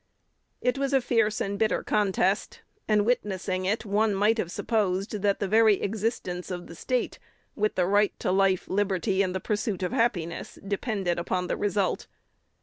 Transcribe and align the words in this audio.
It 0.61 0.79
was 0.79 0.93
a 0.93 0.99
fierce 0.99 1.39
and 1.39 1.59
bitter 1.59 1.83
contest; 1.83 2.61
and, 2.87 3.05
witnessing 3.05 3.65
it, 3.65 3.85
one 3.85 4.15
might 4.15 4.39
have 4.39 4.51
supposed 4.51 5.21
that 5.21 5.39
the 5.39 5.47
very 5.47 5.75
existence 5.79 6.49
of 6.49 6.65
the 6.65 6.73
State, 6.73 7.19
with 7.55 7.75
the 7.75 7.85
right 7.85 8.17
to 8.19 8.31
life, 8.31 8.67
liberty, 8.67 9.21
and 9.21 9.35
the 9.35 9.39
pursuit 9.39 9.83
of 9.83 9.91
happiness, 9.91 10.57
depended 10.67 11.19
upon 11.19 11.45
the 11.45 11.55
result. 11.55 12.07